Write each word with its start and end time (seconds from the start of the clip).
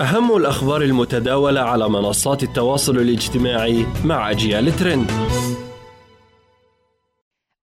أهم 0.00 0.36
الأخبار 0.36 0.82
المتداولة 0.82 1.60
على 1.60 1.88
منصات 1.88 2.42
التواصل 2.42 2.96
الاجتماعي 2.96 3.86
مع 4.04 4.30
أجيال 4.30 4.76
ترند. 4.76 5.10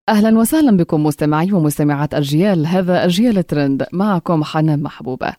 أهلا 0.09 0.39
وسهلا 0.39 0.77
بكم 0.77 1.05
مستمعي 1.05 1.53
ومستمعات 1.53 2.15
أجيال 2.15 2.67
هذا 2.67 3.05
أجيال 3.05 3.47
ترند 3.47 3.87
معكم 3.93 4.45
حنان 4.45 4.83
محبوبة. 4.83 5.33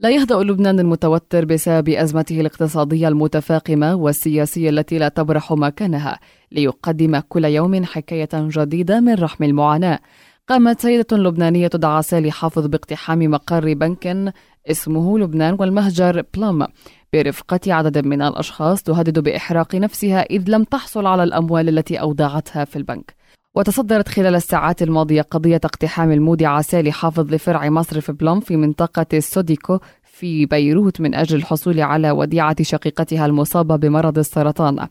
لا 0.00 0.10
يهدأ 0.10 0.34
لبنان 0.34 0.80
المتوتر 0.80 1.44
بسبب 1.44 1.88
أزمته 1.88 2.40
الاقتصادية 2.40 3.08
المتفاقمة 3.08 3.94
والسياسية 3.94 4.70
التي 4.70 4.98
لا 4.98 5.08
تبرح 5.08 5.52
مكانها 5.52 6.18
ليقدم 6.52 7.18
كل 7.18 7.44
يوم 7.44 7.84
حكاية 7.84 8.28
جديدة 8.34 9.00
من 9.00 9.14
رحم 9.14 9.44
المعاناة. 9.44 9.98
قامت 10.48 10.80
سيدة 10.80 11.16
لبنانية 11.16 11.68
تدعى 11.68 12.02
سالي 12.02 12.30
حافظ 12.30 12.66
باقتحام 12.66 13.18
مقر 13.18 13.74
بنك 13.74 14.34
اسمه 14.70 15.18
لبنان 15.18 15.56
والمهجر 15.60 16.24
بلام 16.34 16.66
برفقة 17.12 17.60
عدد 17.66 18.06
من 18.06 18.22
الأشخاص 18.22 18.82
تهدد 18.82 19.18
بإحراق 19.18 19.74
نفسها 19.74 20.22
إذ 20.22 20.44
لم 20.48 20.64
تحصل 20.64 21.06
على 21.06 21.22
الأموال 21.22 21.68
التي 21.68 22.00
أودعتها 22.00 22.64
في 22.64 22.76
البنك. 22.76 23.14
وتصدرت 23.54 24.08
خلال 24.08 24.34
الساعات 24.34 24.82
الماضية 24.82 25.22
قضية 25.22 25.60
اقتحام 25.64 26.12
المودعة 26.12 26.62
سالي 26.62 26.92
حافظ 26.92 27.34
لفرع 27.34 27.68
مصرف 27.68 28.10
بلوم 28.10 28.40
في 28.40 28.56
منطقة 28.56 29.06
السوديكو 29.12 29.78
في 30.04 30.46
بيروت 30.46 31.00
من 31.00 31.14
أجل 31.14 31.36
الحصول 31.36 31.80
على 31.80 32.10
وديعة 32.10 32.62
شقيقتها 32.62 33.26
المصابة 33.26 33.76
بمرض 33.76 34.18
السرطان. 34.18 34.88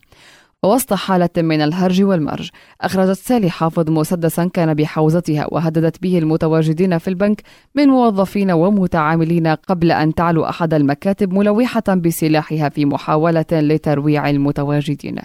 ووسط 0.65 0.93
حالة 0.93 1.29
من 1.37 1.61
الهرج 1.61 2.03
والمرج. 2.03 2.49
أخرجت 2.81 3.17
سالي 3.17 3.49
حافظ 3.49 3.89
مسدسا 3.89 4.45
كان 4.53 4.73
بحوزتها 4.73 5.47
وهددت 5.51 6.01
به 6.01 6.17
المتواجدين 6.17 6.97
في 6.97 7.07
البنك 7.07 7.41
من 7.75 7.87
موظفين 7.87 8.51
ومتعاملين 8.51 9.47
قبل 9.47 9.91
أن 9.91 10.13
تعلو 10.13 10.45
أحد 10.45 10.73
المكاتب 10.73 11.33
ملوحة 11.33 11.83
بسلاحها 11.87 12.69
في 12.69 12.85
محاولة 12.85 13.45
لترويع 13.51 14.29
المتواجدين. 14.29 15.15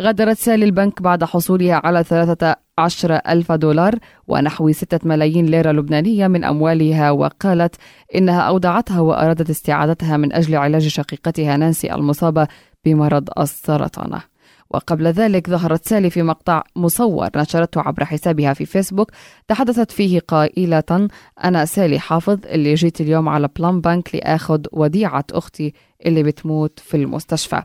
غادرت 0.00 0.38
سالي 0.38 0.64
البنك 0.64 1.02
بعد 1.02 1.24
حصولها 1.24 1.80
على 1.84 2.04
ثلاثة 2.04 2.56
عشر 2.78 3.14
ألف 3.14 3.52
دولار 3.52 3.94
ونحو 4.28 4.72
ستة 4.72 5.08
ملايين 5.08 5.46
ليرة 5.46 5.72
لبنانية 5.72 6.26
من 6.26 6.44
أموالها 6.44 7.10
وقالت 7.10 7.74
إنها 8.14 8.40
أودعتها 8.40 9.00
وأرادت 9.00 9.50
استعادتها 9.50 10.16
من 10.16 10.32
أجل 10.32 10.56
علاج 10.56 10.88
شقيقتها 10.88 11.56
نانسي 11.56 11.94
المصابة 11.94 12.48
بمرض 12.84 13.28
السرطان. 13.38 14.20
وقبل 14.70 15.06
ذلك 15.06 15.50
ظهرت 15.50 15.88
سالي 15.88 16.10
في 16.10 16.22
مقطع 16.22 16.62
مصور 16.76 17.28
نشرته 17.36 17.80
عبر 17.80 18.04
حسابها 18.04 18.54
في 18.54 18.66
فيسبوك 18.66 19.10
تحدثت 19.48 19.90
فيه 19.90 20.20
قائلة 20.20 21.08
أنا 21.44 21.64
سالي 21.64 21.98
حافظ 21.98 22.38
اللي 22.46 22.74
جيت 22.74 23.00
اليوم 23.00 23.28
على 23.28 23.48
بلوم 23.58 23.80
بانك 23.80 24.14
لآخذ 24.14 24.60
وديعة 24.72 25.24
أختي 25.32 25.74
اللي 26.06 26.22
بتموت 26.22 26.78
في 26.80 26.96
المستشفى. 26.96 27.62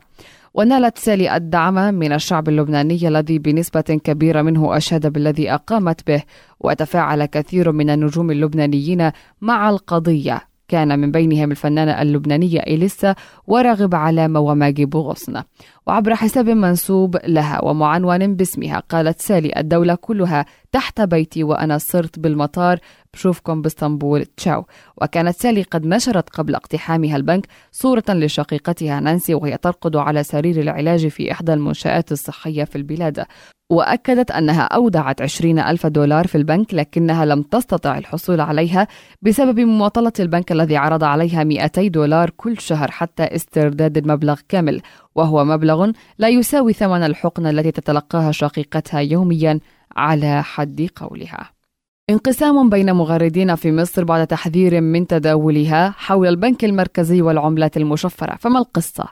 ونالت 0.54 0.98
سالي 0.98 1.36
الدعم 1.36 1.94
من 1.94 2.12
الشعب 2.12 2.48
اللبناني 2.48 3.08
الذي 3.08 3.38
بنسبة 3.38 3.80
كبيرة 3.80 4.42
منه 4.42 4.76
أشاد 4.76 5.12
بالذي 5.12 5.54
قامت 5.54 6.06
به 6.06 6.22
وتفاعل 6.60 7.24
كثير 7.24 7.72
من 7.72 7.90
النجوم 7.90 8.30
اللبنانيين 8.30 9.10
مع 9.40 9.70
القضية. 9.70 10.55
كان 10.68 10.98
من 10.98 11.10
بينهم 11.10 11.50
الفنانة 11.50 12.02
اللبنانية 12.02 12.60
إليسا 12.60 13.14
وراغب 13.46 13.94
علامة 13.94 14.40
وماجي 14.40 14.84
بوغصن 14.84 15.42
وعبر 15.86 16.14
حساب 16.14 16.48
منسوب 16.48 17.16
لها 17.26 17.64
ومعنون 17.64 18.34
باسمها 18.34 18.78
قالت 18.80 19.20
سالي 19.20 19.52
الدولة 19.56 19.94
كلها 19.94 20.46
تحت 20.72 21.00
بيتي 21.00 21.44
وأنا 21.44 21.78
صرت 21.78 22.18
بالمطار 22.18 22.78
بشوفكم 23.14 23.62
بإسطنبول. 23.62 24.24
تشاو. 24.24 24.66
وكانت 25.02 25.36
سالي 25.36 25.62
قد 25.62 25.86
نشرت 25.86 26.28
قبل 26.30 26.54
اقتحامها 26.54 27.16
البنك 27.16 27.46
صورة 27.72 28.04
لشقيقتها 28.08 29.00
نانسي 29.00 29.34
وهي 29.34 29.56
ترقد 29.56 29.96
على 29.96 30.22
سرير 30.22 30.60
العلاج 30.60 31.08
في 31.08 31.32
إحدى 31.32 31.52
المنشآت 31.52 32.12
الصحية 32.12 32.64
في 32.64 32.76
البلاد. 32.76 33.26
وأكدت 33.70 34.30
أنها 34.30 34.62
أودعت 34.62 35.22
20 35.22 35.58
ألف 35.58 35.86
دولار 35.86 36.26
في 36.26 36.34
البنك 36.34 36.74
لكنها 36.74 37.24
لم 37.24 37.42
تستطع 37.42 37.98
الحصول 37.98 38.40
عليها 38.40 38.86
بسبب 39.22 39.60
مماطلة 39.60 40.12
البنك 40.20 40.52
الذي 40.52 40.76
عرض 40.76 41.04
عليها 41.04 41.44
200 41.44 41.88
دولار 41.88 42.30
كل 42.30 42.60
شهر 42.60 42.90
حتى 42.90 43.22
استرداد 43.22 43.98
المبلغ 43.98 44.40
كامل. 44.48 44.80
وهو 45.14 45.44
مبلغ 45.44 45.90
لا 46.18 46.28
يساوي 46.28 46.72
ثمن 46.72 47.02
الحقنة 47.02 47.50
التي 47.50 47.70
تتلقاها 47.70 48.32
شقيقتها 48.32 49.00
يوميا. 49.00 49.60
على 49.96 50.42
حد 50.42 50.88
قولها. 50.96 51.55
انقسام 52.10 52.68
بين 52.68 52.92
مغردين 52.92 53.54
في 53.54 53.72
مصر 53.72 54.04
بعد 54.04 54.26
تحذير 54.26 54.80
من 54.80 55.06
تداولها 55.06 55.94
حول 55.98 56.28
البنك 56.28 56.64
المركزي 56.64 57.22
والعملات 57.22 57.76
المشفرة 57.76 58.36
فما 58.36 58.58
القصة؟ 58.58 59.04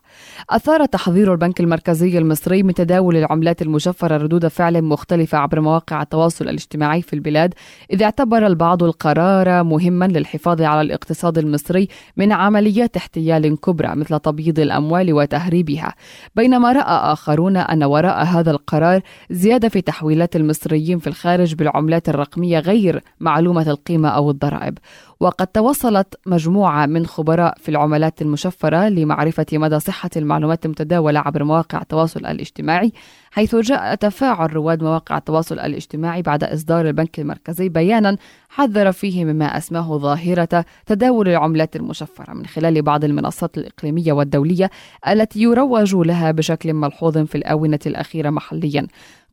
أثار 0.50 0.84
تحذير 0.84 1.32
البنك 1.32 1.60
المركزي 1.60 2.18
المصري 2.18 2.62
من 2.62 2.74
تداول 2.74 3.16
العملات 3.16 3.62
المشفرة 3.62 4.16
ردود 4.16 4.48
فعل 4.48 4.82
مختلفة 4.82 5.38
عبر 5.38 5.60
مواقع 5.60 6.02
التواصل 6.02 6.44
الاجتماعي 6.44 7.02
في 7.02 7.12
البلاد 7.12 7.54
إذ 7.92 8.02
اعتبر 8.02 8.46
البعض 8.46 8.82
القرار 8.82 9.62
مهما 9.62 10.04
للحفاظ 10.04 10.62
على 10.62 10.80
الاقتصاد 10.80 11.38
المصري 11.38 11.88
من 12.16 12.32
عمليات 12.32 12.96
احتيال 12.96 13.60
كبرى 13.60 13.94
مثل 13.96 14.18
تبييض 14.18 14.60
الأموال 14.60 15.12
وتهريبها 15.12 15.94
بينما 16.34 16.72
رأى 16.72 17.12
آخرون 17.12 17.56
أن 17.56 17.84
وراء 17.84 18.24
هذا 18.24 18.50
القرار 18.50 19.00
زيادة 19.30 19.68
في 19.68 19.80
تحويلات 19.80 20.36
المصريين 20.36 20.98
في 20.98 21.06
الخارج 21.06 21.54
بالعملات 21.54 22.08
الرقمية 22.08 22.58
غير 22.58 22.83
تغيير 22.84 23.02
معلومة 23.20 23.70
القيمة 23.70 24.08
أو 24.08 24.30
الضرائب. 24.30 24.78
وقد 25.20 25.46
توصلت 25.46 26.14
مجموعة 26.26 26.86
من 26.86 27.06
خبراء 27.06 27.54
في 27.58 27.68
العملات 27.68 28.22
المشفرة 28.22 28.88
لمعرفة 28.88 29.46
مدى 29.52 29.80
صحة 29.80 30.10
المعلومات 30.16 30.64
المتداولة 30.64 31.20
عبر 31.20 31.44
مواقع 31.44 31.82
التواصل 31.82 32.26
الاجتماعي 32.26 32.92
حيث 33.30 33.56
جاء 33.56 33.94
تفاعل 33.94 34.54
رواد 34.54 34.82
مواقع 34.82 35.16
التواصل 35.16 35.58
الاجتماعي 35.58 36.22
بعد 36.22 36.44
إصدار 36.44 36.86
البنك 36.88 37.20
المركزي 37.20 37.68
بيانا 37.68 38.16
حذر 38.48 38.92
فيه 38.92 39.24
مما 39.24 39.44
أسماه 39.44 39.98
ظاهرة 39.98 40.64
تداول 40.86 41.28
العملات 41.28 41.76
المشفرة 41.76 42.32
من 42.34 42.46
خلال 42.46 42.82
بعض 42.82 43.04
المنصات 43.04 43.58
الإقليمية 43.58 44.12
والدولية 44.12 44.70
التي 45.08 45.42
يروج 45.42 45.94
لها 45.94 46.30
بشكل 46.30 46.72
ملحوظ 46.74 47.18
في 47.18 47.34
الآونة 47.34 47.80
الأخيرة 47.86 48.30
محليا. 48.30 48.86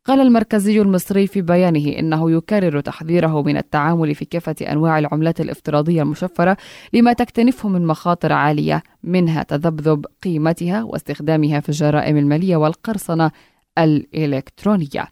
قال 0.06 0.19
المركزي 0.19 0.81
المصري 0.81 1.28
في 1.28 1.41
بيانه 1.41 2.00
إنه 2.00 2.31
يكرر 2.31 2.79
تحذيره 2.79 3.41
من 3.41 3.57
التعامل 3.57 4.16
في 4.16 4.25
كافة 4.25 4.56
أنواع 4.62 5.00
العملات 5.00 5.41
الافتراضية 5.41 6.01
المشفرة 6.01 6.57
لما 6.94 7.13
تكتنفه 7.13 7.69
من 7.69 7.88
مخاطر 7.88 8.34
عالية 8.34 8.84
منها 9.03 9.44
تذبذب 9.44 10.06
قيمتها 10.23 10.84
واستخدامها 10.84 11.59
في 11.59 11.69
الجرائم 11.69 12.17
المالية 12.17 12.56
والقرصنة 12.56 13.31
الإلكترونية. 13.78 15.07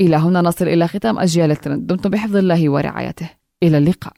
إلى 0.00 0.16
هنا 0.16 0.40
نصل 0.40 0.68
إلى 0.68 0.88
ختام 0.88 1.18
أجيال 1.18 1.50
الترند 1.50 1.86
دمتم 1.86 2.10
بحفظ 2.10 2.36
الله 2.36 2.70
ورعايته 2.70 3.30
إلى 3.62 3.78
اللقاء. 3.78 4.12